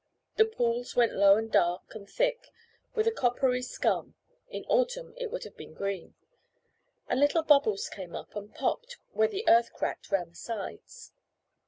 [0.37, 2.47] The pools went low and dark and thick
[2.95, 4.15] with a coppery scum
[4.49, 6.15] (in autumn it would have been green),
[7.07, 11.11] and little bubbles came up and popped where the earth cracked round the sides.